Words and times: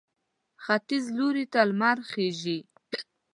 ختیځ 0.63 1.03
لوري 1.17 1.45
ته 1.53 1.59
لمر 1.69 1.97
خېژي. 2.11 2.59